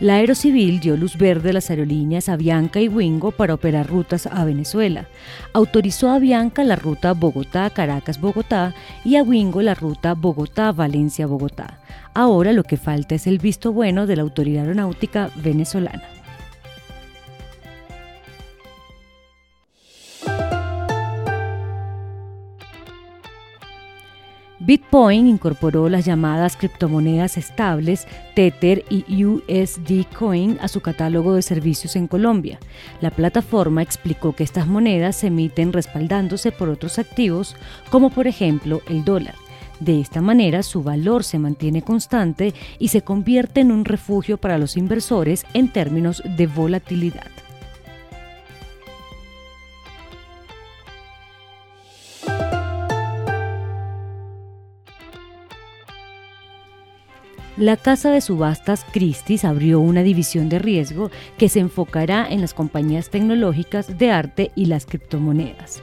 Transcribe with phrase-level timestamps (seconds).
[0.00, 4.44] La Aerocivil dio luz verde a las aerolíneas Avianca y Wingo para operar rutas a
[4.44, 5.06] Venezuela.
[5.52, 11.78] Autorizó a Avianca la ruta Bogotá-Caracas-Bogotá y a Wingo la ruta Bogotá-Valencia-Bogotá.
[12.14, 16.11] Ahora lo que falta es el visto bueno de la Autoridad Aeronáutica venezolana.
[24.64, 31.96] Bitcoin incorporó las llamadas criptomonedas estables Tether y USD Coin a su catálogo de servicios
[31.96, 32.60] en Colombia.
[33.00, 37.56] La plataforma explicó que estas monedas se emiten respaldándose por otros activos
[37.90, 39.34] como por ejemplo el dólar.
[39.80, 44.58] De esta manera su valor se mantiene constante y se convierte en un refugio para
[44.58, 47.31] los inversores en términos de volatilidad.
[57.58, 62.54] La casa de subastas Christie's abrió una división de riesgo que se enfocará en las
[62.54, 65.82] compañías tecnológicas de arte y las criptomonedas.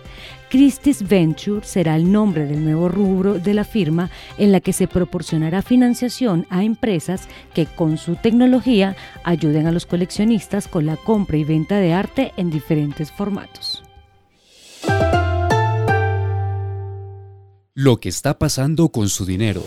[0.49, 4.87] Christie's Venture será el nombre del nuevo rubro de la firma en la que se
[4.87, 11.37] proporcionará financiación a empresas que con su tecnología ayuden a los coleccionistas con la compra
[11.37, 13.83] y venta de arte en diferentes formatos.
[17.75, 19.63] Lo que está pasando con su dinero.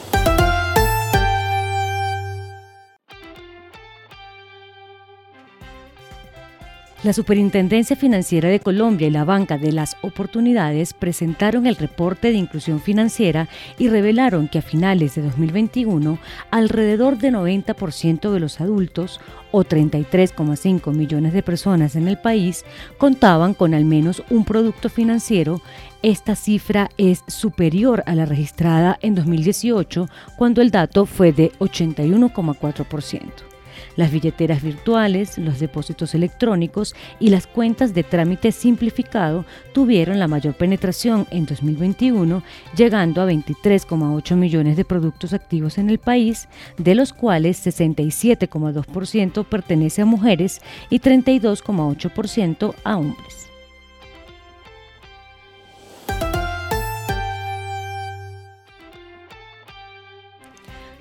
[7.02, 12.34] La Superintendencia Financiera de Colombia y la Banca de las Oportunidades presentaron el reporte de
[12.34, 16.20] inclusión financiera y revelaron que a finales de 2021
[16.52, 22.64] alrededor de 90% de los adultos o 33,5 millones de personas en el país
[22.98, 25.60] contaban con al menos un producto financiero.
[26.02, 33.51] Esta cifra es superior a la registrada en 2018 cuando el dato fue de 81,4%
[33.96, 40.54] las billeteras virtuales, los depósitos electrónicos y las cuentas de trámite simplificado tuvieron la mayor
[40.54, 42.42] penetración en 2021,
[42.76, 50.02] llegando a 23,8 millones de productos activos en el país, de los cuales 67,2% pertenece
[50.02, 50.60] a mujeres
[50.90, 53.42] y 32,8% a hombres.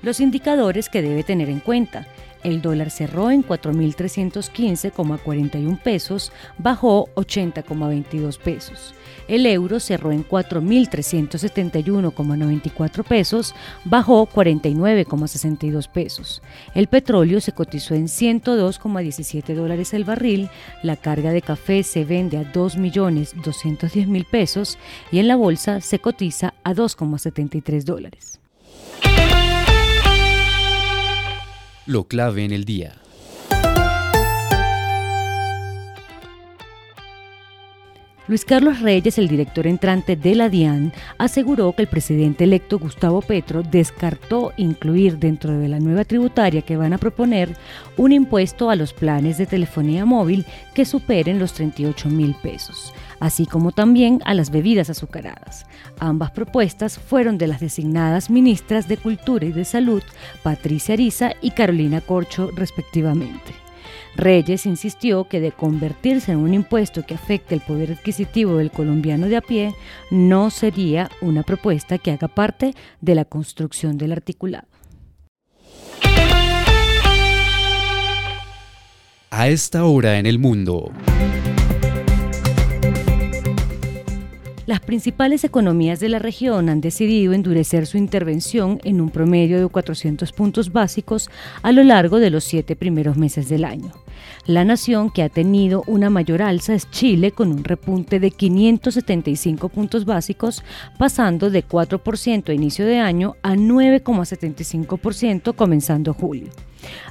[0.02, 2.06] Los indicadores que debe tener en cuenta.
[2.42, 8.94] El dólar cerró en 4.315,41 pesos, bajó 80,22 pesos.
[9.28, 13.54] El euro cerró en 4.371,94 pesos,
[13.84, 16.42] bajó 49,62 pesos.
[16.74, 20.50] El petróleo se cotizó en 102,17 dólares el barril,
[20.82, 24.78] la carga de café se vende a 2.210.000 pesos
[25.10, 28.40] y en la bolsa se cotiza a 2,73 dólares.
[31.92, 33.01] Lo clave en el día.
[38.32, 43.20] Luis Carlos Reyes, el director entrante de la DIAN, aseguró que el presidente electo Gustavo
[43.20, 47.54] Petro descartó incluir dentro de la nueva tributaria que van a proponer
[47.98, 53.44] un impuesto a los planes de telefonía móvil que superen los 38 mil pesos, así
[53.44, 55.66] como también a las bebidas azucaradas.
[55.98, 60.02] Ambas propuestas fueron de las designadas ministras de Cultura y de Salud,
[60.42, 63.52] Patricia Ariza y Carolina Corcho, respectivamente.
[64.16, 69.28] Reyes insistió que de convertirse en un impuesto que afecte el poder adquisitivo del colombiano
[69.28, 69.74] de a pie,
[70.10, 74.66] no sería una propuesta que haga parte de la construcción del articulado.
[79.30, 80.92] A esta hora en el mundo.
[84.64, 89.66] Las principales economías de la región han decidido endurecer su intervención en un promedio de
[89.66, 91.30] 400 puntos básicos
[91.62, 93.90] a lo largo de los siete primeros meses del año.
[94.46, 99.68] La nación que ha tenido una mayor alza es Chile con un repunte de 575
[99.68, 100.62] puntos básicos,
[100.96, 106.50] pasando de 4% a inicio de año a 9,75% comenzando julio.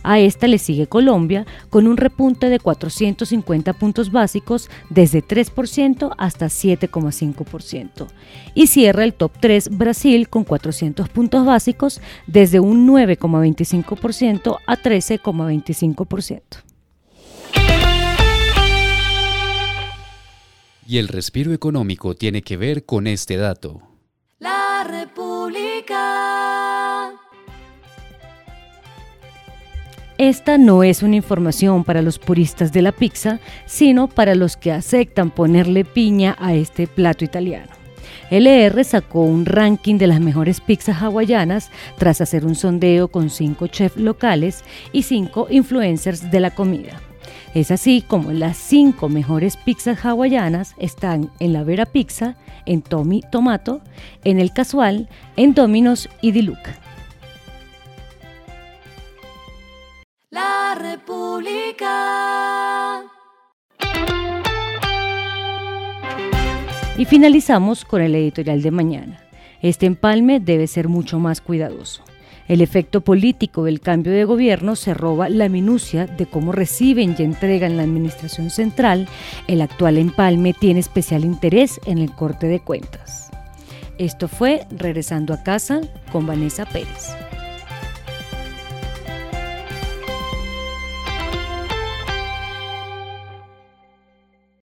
[0.04, 6.48] A esta le sigue Colombia con un repunte de 450 puntos básicos desde 3% hasta
[6.48, 8.07] 7,5%.
[8.54, 16.42] Y cierra el top 3 Brasil con 400 puntos básicos desde un 9,25% a 13,25%.
[20.88, 23.81] Y el respiro económico tiene que ver con este dato.
[24.39, 26.21] La República.
[30.22, 34.72] Esta no es una información para los puristas de la pizza, sino para los que
[34.72, 37.72] aceptan ponerle piña a este plato italiano.
[38.30, 43.66] LR sacó un ranking de las mejores pizzas hawaianas tras hacer un sondeo con cinco
[43.66, 47.02] chefs locales y cinco influencers de la comida.
[47.56, 52.36] Es así como las cinco mejores pizzas hawaianas están en la Vera Pizza,
[52.68, 53.82] en Tommy Tomato,
[54.24, 56.81] en El Casual, en Domino's y Diluca.
[60.76, 61.92] República.
[66.98, 69.20] Y finalizamos con el editorial de mañana.
[69.62, 72.04] Este empalme debe ser mucho más cuidadoso.
[72.48, 77.24] El efecto político del cambio de gobierno se roba la minucia de cómo reciben y
[77.24, 79.08] entregan la administración central.
[79.48, 83.32] El actual empalme tiene especial interés en el corte de cuentas.
[83.98, 85.82] Esto fue Regresando a casa
[86.12, 87.16] con Vanessa Pérez.